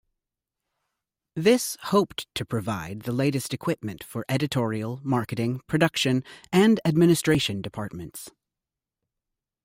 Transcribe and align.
This 1.35 1.77
hoped 1.79 2.25
to 2.33 2.43
provide 2.43 3.01
the 3.01 3.11
latest 3.11 3.53
equipment 3.53 4.03
for 4.03 4.25
editorial, 4.27 4.99
marketing, 5.03 5.61
production 5.67 6.23
and 6.51 6.79
administration 6.83 7.61
departments. 7.61 8.31